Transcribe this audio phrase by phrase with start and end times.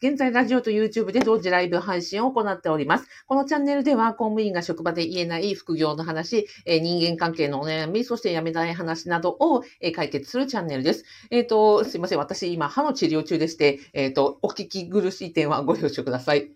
[0.00, 3.08] 現在、ラジオと YouTube で同時ライブ配信を行っております。
[3.26, 9.64] このチャンネルでは、公務員が職場で言えない副業の話、人間関係のお悩み、そして辞めたい話などを、
[9.96, 11.04] 解決するチャンネルです。
[11.32, 12.18] えっ、と、すいません。
[12.18, 16.52] 私、今、歯の治療中でして、えっ、と、お聞き苦しい点はご了承ください。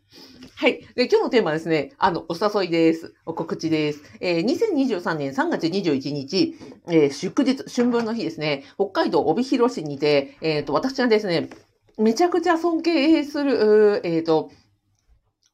[0.55, 0.87] はい。
[0.95, 3.13] で、今日のテーマはですね、あの、お誘いです。
[3.27, 4.05] お告知です。
[4.21, 6.55] えー2023年3月21日、
[6.87, 11.51] えー祝日、春分の日ですね、北海道帯広市にて、えっ、と、私はですね、
[11.99, 14.51] めちゃくちゃ尊敬する、えっ、と、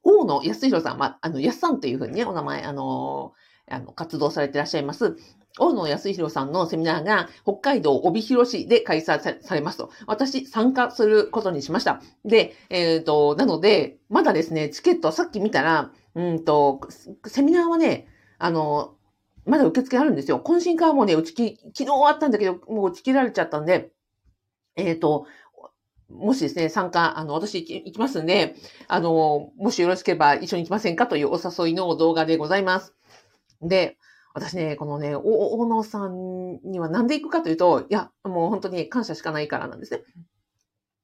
[0.03, 3.33] 大野康弘さん、まあ、あの、安さんというふうにね、お名前、あの
[3.71, 5.17] あの、活動されていらっしゃいます。
[5.59, 9.91] 大野康弘さんのセミナーが北海道帯広市で開催されますと。
[10.07, 12.01] 私、参加することにしました。
[12.25, 16.81] で、えっ、と、なので、まだですね、チケットさっき見たら、うんと、
[17.27, 18.07] セミナーはね、
[18.39, 18.95] あの、
[19.45, 20.41] まだ受付あるんですよ。
[20.45, 23.91] 懇親会もね、打ち切、昨日終わったんだけど、もう打ち切られちゃったんで、
[24.77, 25.27] えっ、と、
[26.11, 28.55] もしですね、参加、あの、私行きますんで、
[28.87, 32.95] あの、もしよろしければ一緒に行きませんかというお誘いの動画でございます。
[33.61, 33.99] で、
[34.35, 40.03] 私ね、このね、大野さんにはなんで行くかというと、いや、もう本当に感謝しかないからなんですね。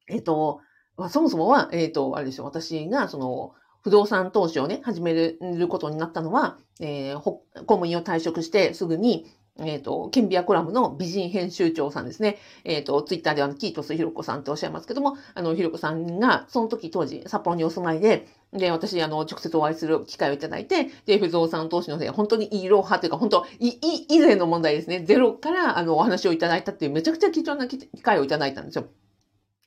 [0.09, 0.61] えっ、と、
[0.97, 9.27] まあそもそもは、えっ、と、あれですよ、私が、その、不動産投資をね、始めることになったのは、えー公務員を退職してすぐに、
[9.61, 12.39] えっ、と、ケンビアコラムの美人編集長さんですね。
[12.65, 25.05] えっ、と、ツイッターでは、キートスひろこさんっておっしゃいますけども、あの、ひろこさんが、その時当時、札幌にお住まいで、で、私、あの、直接お会いする機会をいただいて、で、不動産投資のせい、本当にいろはというか、本当、い、い、以前の問題ですね。
[25.05, 28.87] ゼロから、あの、お話をいただいたっていう、めちゃくちゃ貴重な機会をいただいたんですよ。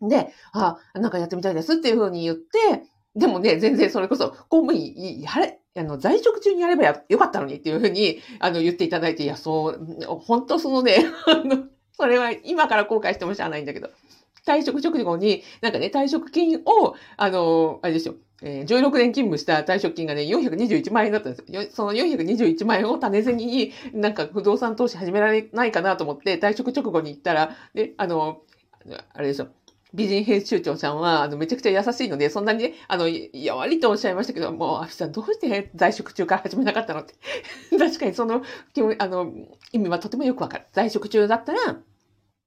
[0.02, 2.84] で、あ、なんかやってみたいですっていうふうに言って、
[3.18, 13.90] でもね、全然それこそ、公務員、やれ、あの、在職中にやればよかったのにっていうふうに、あの、言っていただいて、いや、そう、本当そのね、 あの、それは今から後悔してもしゃあないんだけど、
[14.46, 21.64] 退職直後に、なんかね、退職金を、あの、あれですよ、えー16年勤務した退職金がね、421万円だったんですよ。
[21.64, 28.42] よその421万円を種銭に、なんか不動産投資始められないかなと思って、退職直後に行ったら、で、あの、
[29.14, 29.48] あれでしょ、
[29.94, 37.16] 美人編集長さんは、あの、めちゃくちゃ優しいので、そんなにね、あの、いやわりとおっしゃいましたけど、もう、アフさん、どうして在職中から始めなかったのって。
[37.78, 38.42] 確かにその、
[38.74, 39.32] 気もあの、
[39.72, 40.66] 意味はとてもよくわかる。
[40.74, 41.80] 在職中だったら、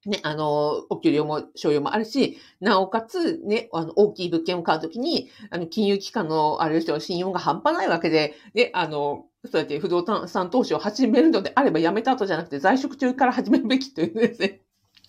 [0.05, 14.61] ね、あの、お給料も、賞与もあるし、なおかつ、ね、あの、大きい物件を買うときに、あの、金融機関の、あれですよ、信用が半端ないわけで、ね、あの、そうやって不動産投資を始めるのであれば、辞めた後じゃなくて、在職中から始めるべきというですね、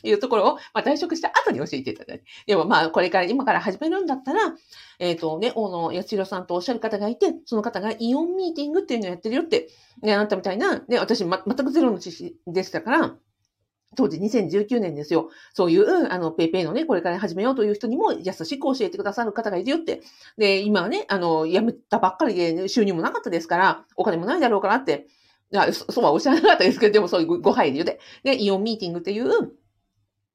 [0.03, 2.25] いうところを、まあ、退職した後に教えていただいて。
[2.47, 4.55] でもまあ、これから、今から始めるんだったら、
[4.99, 9.69] えっ、とね、大野康弘さんとおっしゃる方がいて、その方がイオンミーティングっていうのをやってるよって、
[10.03, 13.17] ね、あなたみたいな、ね、私、ま、全くゼロの知識でしたから、
[13.97, 15.31] 当時2019年ですよ。
[15.53, 20.01] そういう、あの、ペイペイのね、これから始めようという人にも優しく教えてくださる方がいるよって。
[20.39, 25.07] で、今はね、あの、辞めたばっかりで、ね、収入もなかったですから、お金もないだろうからって、
[25.53, 28.01] いや、そうはおっしゃらなかったですけど、でもそういうご配慮で。
[28.25, 29.53] で、イオンミーティングっていう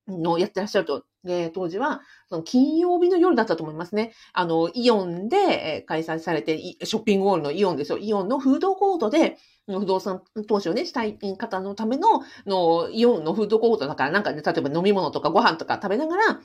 [0.08, 1.06] のやってらっしゃると。
[1.24, 4.14] で、当時は、その金曜日の夜だったと思いますね。
[4.34, 7.98] あの、イオンで開催されて、ショッピングモールのイオンですよ。
[7.98, 9.38] イオンのフードコートで、
[9.68, 16.40] 不動産投資をね、したい方のための、の、イオンのフードコートだから、なんかね、例えば飲み物とかご飯とか食べながら、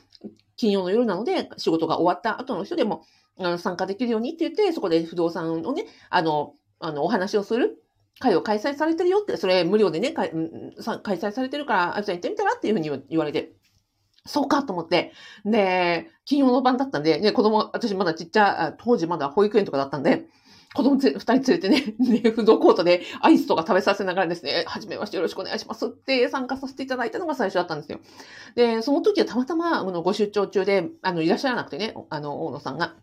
[0.57, 3.03] 金曜の夜なので、仕事が終わった後の人でも、
[3.57, 7.82] 参加できるようにって言って、そこで不動産をね、あの、あの、お話をする
[8.19, 13.53] 会を開催されてるよって、それ無料でね、開催されてるから、あ、じゃあ行ってみたらっていうふうに言われて、
[14.25, 15.11] そうかと思って。
[15.45, 20.27] で、金曜の晩だったんで、ね、子供、私まだちっちゃ、当時まだ保育園とかだったんで、
[20.73, 27.99] 子供二人連れてね、 ね、フードコートでアイスとか食べさせながらですね、はじめましてよろしくお願いしますって参加させていただいたのが最初だったんですよ。
[28.55, 32.95] で、その時はたまたま、あの、ご出張中で、あの、いらっしゃらなくてね、あの、大野さんが。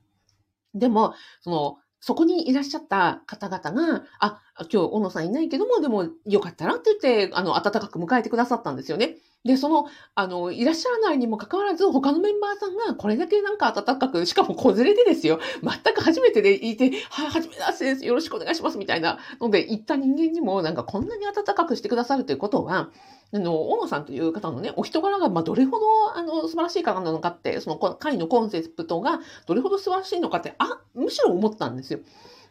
[0.75, 9.16] でも、その、そこにいらっしゃった方々が、あ、今日、小野さんいないけども、でも、よかったらって言って、あの、温かく迎えてくださったんですよね。
[9.42, 15.40] で、その、あの、いらっしゃらないにもかかわらず、他のメンバーさんがこれだけなんか温かく、しかも子連れでですよ。
[15.62, 18.04] 全く初めてでいて、はい、はじめましてです。
[18.04, 18.76] よろしくお願いします。
[18.76, 22.91] みたいなので、行った人間にも、なんかこんなに温かくしてくださるということは、
[23.32, 32.00] あの、大野さんという方のね、お人柄が、まあ、どれほど、あの、素晴らしい方なのかって、その会のコンセプトがどれほど素晴らしいのかって、あ、むしろ思ったんですよ。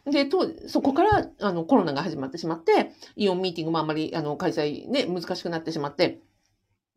[0.06, 6.20] で、と、そこから、あの、コロナが始まってしまって、イオンミーティングもあんまり、あの、開催ね、難しくなってしまって、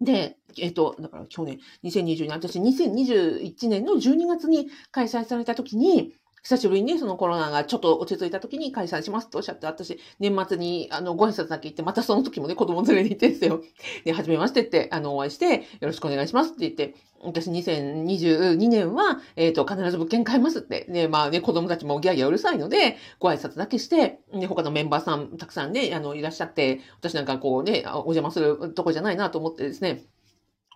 [0.01, 6.13] で、えっ、と、だから去年、2020年、私2021年の12月に開催された時に、
[6.44, 13.63] 久しぶりにね、そのコロナがちょっと落ち着いた時に開催しますとおっしゃって、私、年末に、あの、ご挨拶だけ行って、またその時もね、子供連れに行ってですよ。
[14.04, 20.86] で、はじめましてって、あの、お会いして、よろしくお願いしますって言って、私2022年は、えっ、ー、と、必ず物件買いますって。
[20.90, 30.04] ね、まあね、子供たちもギャーギャーうるさいので、ご挨拶だけして、ね、他のメンバーさんたくさんね、あの、いらっしゃって、私なんかこうね、お邪魔するとこじゃないなと思ってですね、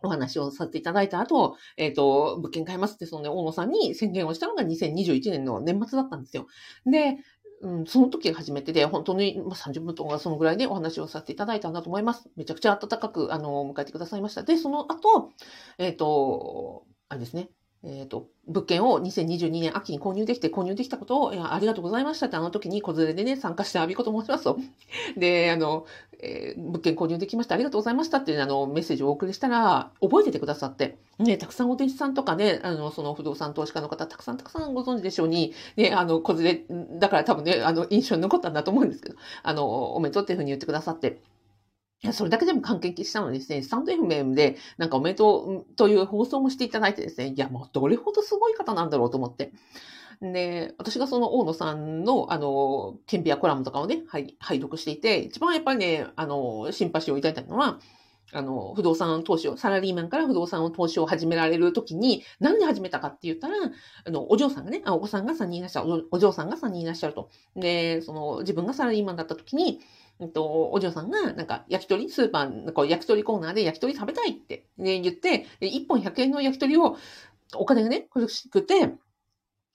[0.03, 6.47] お話をさせていただいた後、えっ、ー、と、物件買いますって、そのね、大野さんに宣言をしたのが2021年の年末だったんですよ。
[6.85, 7.17] で、
[7.61, 12.29] うん、その時初めてで、本当に30分とかそのぐらいでお話をさせていただいたんだと思います。
[12.35, 14.44] めちゃくちゃ暖かく、あの、迎えてくださいました。
[14.44, 15.31] で、その後、
[15.77, 17.49] えっ、ー、と、あれですね、
[17.89, 24.57] えっ、と、物件を2022年秋に購入できて、購入できたことを、いや、ありがとうございましたって、あの時に子連れでね、参加してあびこと申しますと。
[25.16, 25.86] で、あの、
[26.19, 36.66] えー、物件購入できました、ありがとうございましたっていうあの、メッセージをお送りしたら、覚えててくださって、ね、たくさんお弟子さんとかね、あの、その不動産投資家の方、たくさんたくさんご存知でしょうに、ね、あの、子連れ、
[37.00, 41.22] だから多分ね、あの、印象に残ったんだと思うんですけど、あの、おめでとうっていうふうに言ってくださって、
[42.13, 49.51] それだけでも感激したのにですね、スタンド FM で、なんかおめでとうという放送もしていただいてですね、いや、もうどれほどすごい方なんだろうと思って。
[50.21, 57.79] で、私がその大野さんの、あの、ケンピアコラムとかをね、はい、拝読していて、一番やっぱりね、あの、シンパシーをいただいたのは、
[58.33, 63.55] あの、不動産投資を、サラリーマンから不動産を投資を始められるときに、なんで始めたかって言ったら、
[64.05, 67.29] あの、お嬢さんがね、あお子さんが3人いらっしゃる、お嬢さんが3人いらっしゃると。
[67.55, 69.79] で、その、自分がサラリーマンだったときに、
[70.19, 76.98] えっと、お嬢さんが、なんか、焼き鳥、スーパー、こう焼き鳥コーナーで焼き鳥食べたいって、ね、言って、1本100円の焼き鳥を、
[77.56, 78.94] お金がね、欲しくて、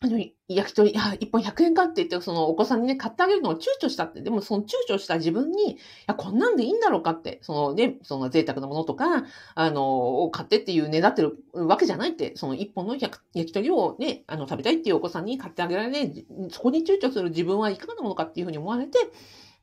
[0.05, 0.19] あの、
[0.49, 4.21] 焼き鳥、あ、一本100円かって言って、そのお子さんにね、買ってあげるのを躊躇したって。
[4.21, 5.77] でも、その躊躇した自分に、い
[6.09, 9.25] や、こんなんでいいんだろうかって、そのね、その贅沢なものとか、
[9.55, 18.99] あの、を買ってっていうねだってるわけじゃないって、その一本の焼き鳥をね、あの、食べたいっていうお子さんに買ってあげられね、そこに躊躇する自分はいかがなものかっていうふうに思われて、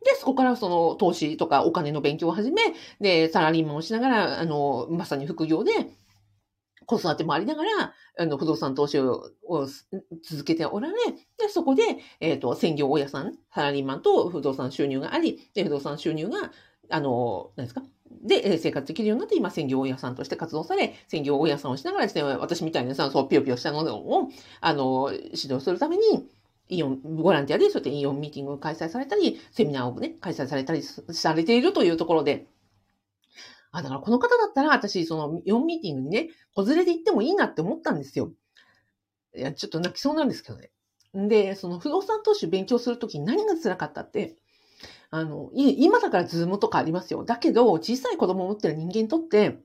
[0.04, 2.62] で、そこからその投資とかお金の勉強を始め、
[3.02, 5.72] で、サラリーマンをしながら、あの、まさに副業で、
[6.86, 9.30] 子育てもありながら、あの、不動産投資を
[10.24, 10.96] 続けておられ、
[11.38, 11.84] で、そこで、
[12.20, 16.52] えっ、ー、と、専業大家さん、サラリーマンと不動産収入があり、で、不動産収入が、
[16.90, 17.84] あの、何ですか？
[18.24, 24.30] で、生活できるようになって、今、専業大家さんとして活動され、専業大家さんをしながらですね、私みたいなさ、そう、ぴよぴよしたのを、
[24.60, 26.28] あの、指導するために、
[26.70, 32.48] イオン、ボランティアでそうやってイオンミーティングを開催されたり、セミナーをね、開催されたりされているというところで、
[33.72, 38.32] あ、だからこの方だったら私、そのイオンミーティングにね、子連れで行ってもいいなって思ったんですよ。
[39.36, 40.72] いや、ちょっと泣きそうなんですけどね。
[41.14, 44.36] で、その不動産投資勉強するときに何が辛かったって、
[45.12, 47.24] あの、今だからズームとかありますよ。
[47.24, 49.60] だけど、小さい子供を持ってる人間にとって、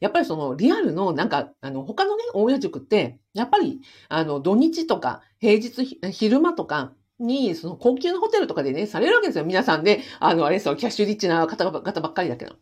[0.00, 9.44] やっぱりそのリアルのなんか、あの、他のね、大家塾って、やっぱり、あの、土日とか、平日、昼間とかに、その高級なホテルとかでね、されるわけですよ。
[9.44, 12.56] 皆さんで、あの、あれですよ、キャッシュリッチな方々ばっかりだけど。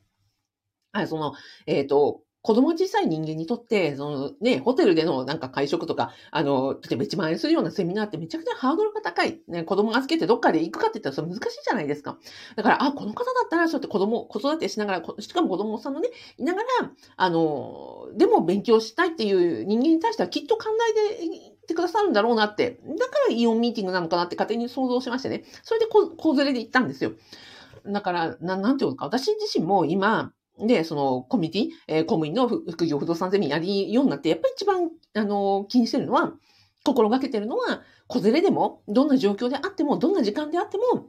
[0.92, 1.34] はい、その、
[1.66, 9.40] えっ、ー、と、子供小さい人間にとって、そのね、ホテルでのなんか会食とか、あの、例えば1万円するようなセミナーってめちゃくちゃハードルが高い。
[9.48, 12.18] ね、子供預けてどっかで行くかって言ったらそれ難しいじゃないですか。
[12.54, 16.66] だから、あ、この方だったら、そうやって子供、子育てしながら、しかも子供さんのね、いながら、
[17.16, 22.78] あの、でも勉強したいっていう人間に対してはきっと寛大でってくださるんだろうなって。
[22.98, 25.44] だからイオンミーティングなのかなって勝手に想像しましてね。
[25.62, 27.12] それで子、子連れで行ったんですよ。
[27.86, 36.32] だから、ななんていうのか、私自身も今、で、そのコミュニティ、えー、公務員の副業不動産ゼミやりようになって、やっぱり一番、あの、気にしてるのは、
[36.84, 41.08] 心がけてるのは、子連れでも、どんな状況であっても、どんな時間であっても、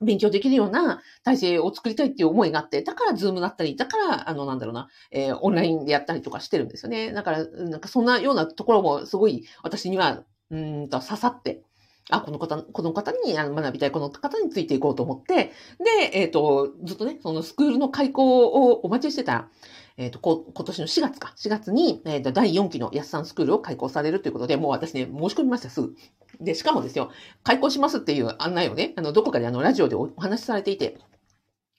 [0.00, 7.12] 勉強できるような体制を作りたいっていう思いがあって、だからズームだったり、だから、あの、なんだろうな、えー、オンラインでやったりとかしてるんですよね。
[7.12, 11.62] だから、なんかそんなようなところもすごい私には、うんと刺さって、
[12.10, 19.48] あ、この方、この方に学びたい、この方についていこうと思って、で、えっ、ー、と、ずっとね、そのスクールの開校をお待ちしてた、
[19.96, 25.94] えっ、ー、と、今年の4月か、4月に、えっ、ー、と、第4期の安さんスクールを開校されるということで、もう私ね、申し込みました、すぐ。
[26.40, 27.10] で、しかもですよ、
[27.44, 30.98] 開校しますっていう案内をね、あの、どこかであの、ラジオでお話しされていて、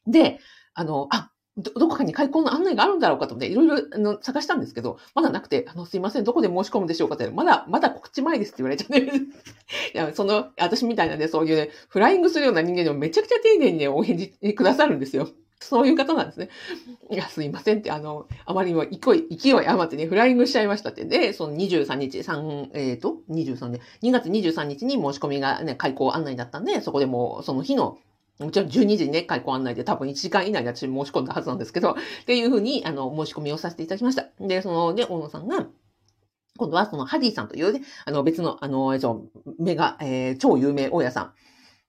[0.07, 0.39] で、
[0.73, 8.99] あの、あ、ど、どこかに開校の案内があるんだろうかと思って、いろいろあの探したんですけど、まだなくて、あの、すいません、どこで申し込むでしょうかって、まだ、まだ告知前ですって言われちゃって。
[9.05, 9.07] い
[9.93, 15.29] や、その、私みたいなね、そういうね、フライングするような人間でもめちゃくちゃ丁寧にね、お返事くださるんですよ。
[15.63, 16.49] そういう方なんですね。
[17.09, 21.05] いや、すいませんって、あの、あまりにも勢い、勢い余ってね、フライングしちゃいましたって。
[21.05, 27.97] で、その23日、3、えっ、ー、と、23で、2月23日に申し込みがね、開校案内だったんで、そこでもう、その日の
[28.43, 31.95] もちろん12時にね、開校案内で多分1時間以内に私申し込んだはずなんですけど、っ
[32.25, 34.27] ていうふうに、あの、申し込みをさせていただきました。
[34.39, 35.67] で、そのね、大野さんが、
[36.57, 38.97] 今度はそのハディさんというね、あの別の、あの、
[39.59, 41.33] メガ、えー、超有名大家さ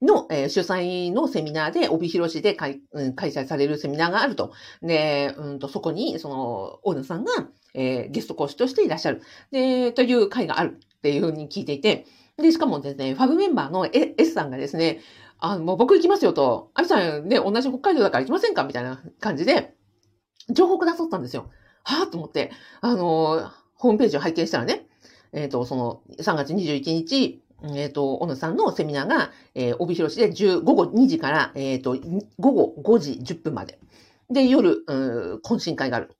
[0.00, 4.52] んの、えー、主催のセミナーで、帯広市で開,、うん、開催されるセミナーがあると。
[4.82, 7.32] で、うんと、そこに、その、大野さんが、
[7.74, 9.22] えー、ゲスト講師としていらっしゃる。
[9.50, 12.06] で、という会があるっていうふうに聞いていて、
[12.36, 15.00] で、しかもですね、ファブメンバーの S さんがですね、
[15.38, 18.64] あもう僕行きますよと、アビさんね、同じ北海道だから行きませんか？
[18.64, 19.74] みたいな感じで、
[20.50, 21.50] 情報くださったんですよ。
[21.82, 22.50] はぁと思って、
[22.80, 24.86] あの、ホームページを拝見したらね、
[25.32, 27.42] えっ、ー、と、その、3月21日、
[27.74, 31.96] えっ、ー、と、小野さんのセミナーが、えー、帯広市で10午後2時から、えっ、ー、と、
[32.38, 33.78] 午後5時10分まで。
[34.30, 36.16] で、夜、うん、懇親会がある。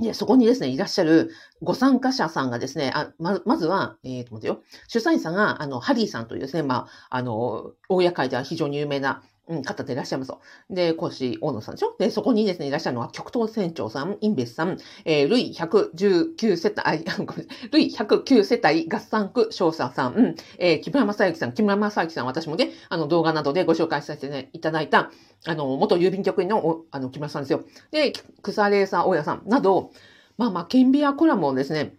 [0.00, 4.62] で、そこにですね、いらっしゃるご参加者さんがですね、あままずは、えっ、ー、と、待てよ。
[4.86, 10.40] 主催者が、あの、ハリーさんというですね、まあ、あの、大屋会では非常に有名な、うん、方でいらっしゃいますと。
[10.70, 11.94] で、講師、大野さんでしょ？
[11.98, 25.10] で、そこにですね、いらっしゃるのは、極東船長さん、インベスさん、えー、ルイ119世帯、 ごめんルイ109世帯合算区少佐さん、うん、えー、木村正幸さん、木村正幸さん、私もね、あの、動画などでご紹介させて、ね、いただいた、
[25.46, 27.64] あの、元郵便局員の、あの、木村さんですよ。
[27.90, 28.12] で、
[28.42, 29.90] 草レーサー大家さんなど、
[30.36, 31.94] まあまあ、ケンビアコラムをですね、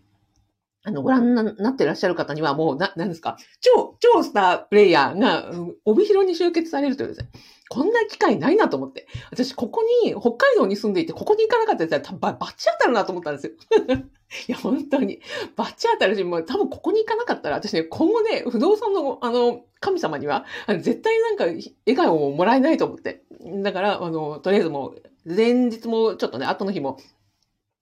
[0.84, 5.52] あの、ご覧になってらっしゃる方にはもう、な、なんですか、超、超スタープレイヤーが、
[5.86, 7.30] 帯広に集結されるというですね、
[7.70, 9.08] こんな機会ないなと思って。
[9.32, 13.54] 私、ここに、北海道に住んでいて、ここに行かなかったら、多分バッチ当たるなと思ったんですよ。
[14.48, 15.20] いや、本当に。
[15.56, 23.24] バッチ当たるし、もう多分ここに行かなかったら、私ね、今後ね、不動産の、あの、神様には、あの絶対なんか、笑顔をもらえないと思って。
[23.64, 26.98] だから、あの、とりあえずもう、前日もちょっとね、後の日も、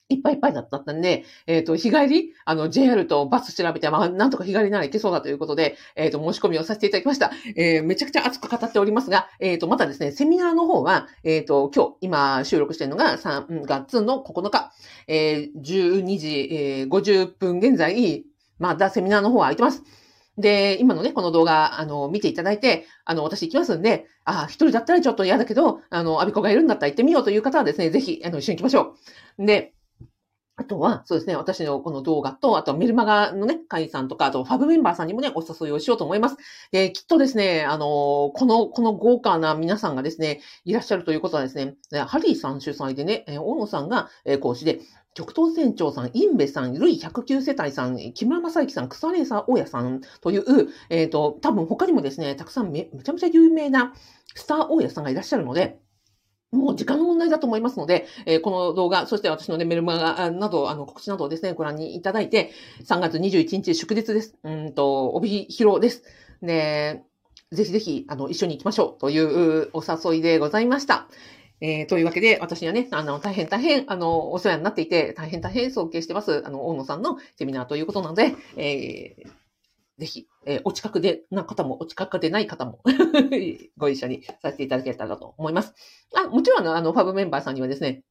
[0.10, 7.32] いっぱいいっぱいだったんで、えっ、ー、と、日帰り、あの、JR とバス調べて、まあ、なんとか日帰りなら行けそうだということで、えっ、ー、と、申し込みをさせていただきました。
[7.56, 14.72] えー、めちゃくちゃ熱く語っておりますが、えっ、と、またですね、セミナーの方は、えっ、と、今日、今収録しているのが3月の9日、
[15.08, 18.24] え12時、え50分現在、
[18.60, 19.84] まだセミナーの方は空いてます。
[20.38, 28.96] で、今のね、この動画、あの、見ていただいて、あの、私行きますんで、あ、一人だったらちょっと嫌だけど、あの、アビコがいるんだったら行ってみようという方はですね、ぜひ、あの、一緒に行きましょ
[29.40, 29.46] う。
[29.46, 29.74] で、
[30.60, 36.38] あとは、そうですね、私のこの動画と、あとメルマガのね、会員さんとか、あとファブメンバーさんにもね、お誘いをしようと思います。
[36.72, 41.76] で、きっとですね、あの、この、この豪華な皆さんがですね、いらっしゃるということはですね、
[42.08, 44.10] ハリーさん主催でね、大野さんが
[44.42, 44.80] 講師で、
[45.14, 50.44] 極東船長さん、インベさん、ルイ109世帯さん、木村正幸さん、草レーサー大家さんという、
[50.90, 53.94] えっ、ー、と、多分他にもですね、たくさんめめちゃめちゃ有名な
[54.34, 55.80] スター大家さんがいらっしゃるので、
[56.52, 62.52] もう時間の問題だと思いますので、えー、この動画、そして私のね、メルマガなど、あの、告知などをですね、ご覧にいただいて、
[62.86, 64.36] 3月21日祝日です。
[64.44, 66.04] うんと、帯広です。
[66.42, 67.04] ね、
[67.52, 71.08] ぜひぜひ、あの、一緒に行きましょうというお誘いでございました。
[71.60, 79.30] えー、というわけで、私にはね、あの、大変大変、あの、お世話になっていて、大変大変尊敬してます、あの、大野さんのセミナーということなので、えー、
[79.98, 82.82] ぜひ、えー、お近くでな方も、お近くでない方も
[83.78, 85.74] ご一緒にさせていただけたらと思います。
[86.16, 88.04] あ、もちろん、あの、ファブメンバーさんにはですね、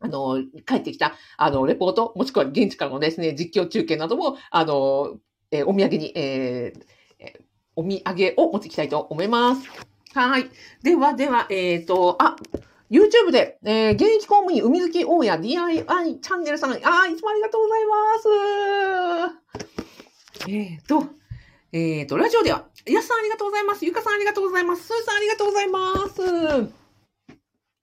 [0.00, 5.18] あの、帰ってきた、あの、レポート、もしくは現地からのですね、実況中継なども、あの、
[5.50, 7.40] えー、お土産に、えー、
[7.76, 9.68] お土産を持っていきたいと思います。
[10.14, 10.50] はい。
[10.82, 12.36] では、では、えっ、ー、と、あ、
[12.90, 15.84] YouTube で、えー、現役公務員海月大家 DIY
[16.20, 19.36] チャンネルさん、あ、いつもありがとうございま
[20.46, 20.50] す。
[20.50, 21.19] えっ、ー、と、
[21.72, 23.84] えっ、ー、と、ラジオでは、やすさんありがとうございます。
[23.84, 24.82] ゆかさんありがとうございます。
[24.82, 26.08] すーさんありがとうございま
[26.68, 26.80] す。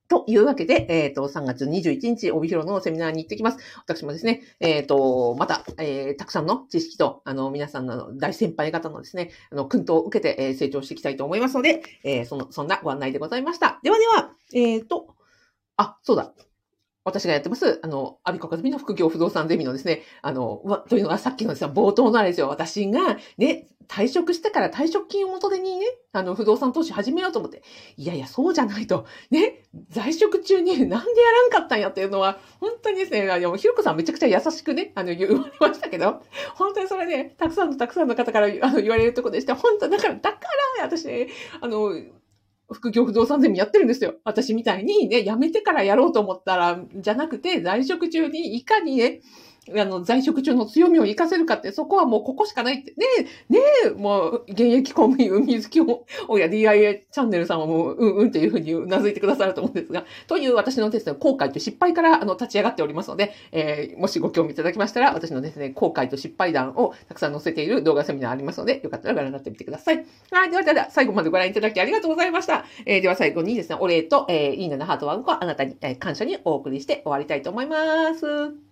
[0.10, 3.60] というわけで、えっ、ー、と、3月21日、帯広のセミナーに行ってきます。
[3.86, 13.80] 私もですね、えっ、ー、と、また、えー、たくさんの知識と、あの、皆さんの大先輩方のですね、あの、訓導を受けて、え成長していきたいと思いますので、えその、そんなご案内でございました。
[13.84, 15.16] ではでは、えっ、と、
[15.78, 16.34] あ、そうだ。
[17.08, 22.50] 私がやってます、あの、アビコカズミの副業不動産ゼミのですね、あの、というのがさっきのですね、冒頭のあれですよ。
[22.50, 27.64] 私が、ね、退職してから退職金を元手にね、あの、不動産投資始めようと思って、
[27.96, 29.06] いやいや、そうじゃないと。
[29.32, 36.22] ね、在職中になんでやらんかったんやっていうのは、本当にですね、あの、ひろこさんめちゃくちゃ優しくね、あの、言われましたけど、
[36.56, 40.40] 本当にそれね、たくさんのたくさんの方からあの言われるとこでして、本当だから、だか
[40.80, 41.30] ら、私ね、
[41.62, 41.94] あの、
[42.74, 44.16] 副業不動産ゼミやってるんですよ。
[44.24, 49.22] 私みたいにね、辞めてからやろうと思ったら、じゃなくて、在職中にいかにね、
[49.76, 52.92] あの、在職中の強みを活かせるかって、そこはもうここしかないって。
[52.92, 70.06] ねえ、ねえ、もう、現役公務員、海好きを、おや DIA チャンネルさんはもう、うんうんっていうふうにうなずいてくださると思うんですが、という私のですね、後悔と失敗から、あの、立ち上がっておりますので、えー、もしご興味いただきましたら、私のですね、後悔と失敗談をたくさん載せている動画セミナーありますので、よかったらご覧になってみてください。
[70.32, 72.66] はい、ではでは、最後までご覧いただきありがとうございました。
[72.86, 78.67] えー、では最後にですね、お礼と、えー、いいねのハートワンコあなたに、えー、感謝にお送りして終わりたいと思います。